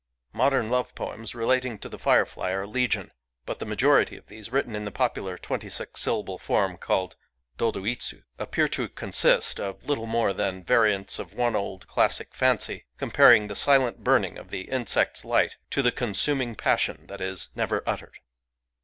Modern 0.33 0.71
love 0.71 0.95
poems 0.95 1.35
relating 1.35 1.77
to 1.77 1.87
the 1.87 1.99
firefly 1.99 2.49
are 2.53 2.65
legion; 2.65 3.11
but 3.45 3.59
the 3.59 3.67
majority 3.67 4.17
of 4.17 4.25
these, 4.25 4.51
written 4.51 4.75
in 4.75 4.83
the 4.83 4.91
popular 4.91 5.37
twenty 5.37 5.69
six 5.69 6.01
syllable 6.01 6.39
form 6.39 6.75
called 6.77 7.15
dodoitsu^ 7.59 8.23
appear 8.39 8.67
to 8.69 8.89
consist 8.89 9.59
of 9.59 9.83
little 9.83 10.07
more 10.07 10.33
than 10.33 10.63
variants 10.63 11.19
of 11.19 11.35
one 11.35 11.55
old 11.55 11.85
classic 11.85 12.33
fancy, 12.33 12.85
comparing 12.97 13.45
the 13.47 13.53
silent 13.53 14.03
burning 14.03 14.39
of 14.39 14.49
the 14.49 14.61
insect's 14.61 15.23
light 15.23 15.57
to 15.69 15.83
the 15.83 15.91
consuming 15.91 16.55
passion 16.55 17.05
that 17.05 17.21
is 17.21 17.49
never 17.53 17.83
uttered. 17.87 18.17